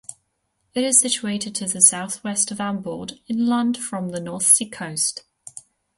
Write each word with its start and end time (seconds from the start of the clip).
It 0.73 0.83
is 0.83 0.99
situated 0.99 1.53
to 1.53 1.67
the 1.67 1.79
south-west 1.79 2.49
of 2.49 2.59
Amble, 2.59 3.05
inland 3.27 3.77
from 3.77 4.09
the 4.09 4.19
North 4.19 4.45
Sea 4.45 4.67
coast. 4.67 5.21